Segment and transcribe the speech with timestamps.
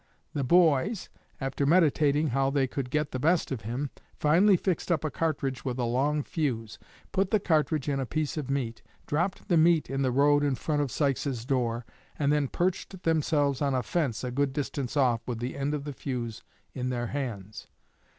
[0.33, 5.03] The boys, after meditating how they could get the best of him, finally fixed up
[5.05, 6.79] a cartridge with a long fuse,
[7.11, 10.55] put the cartridge in a piece of meat, dropped the meat in the road in
[10.55, 11.85] front of Sykes's door,
[12.17, 15.83] and then perched themselves on a fence a good distance off with the end of
[15.83, 16.41] the fuse
[16.73, 17.67] in their hands.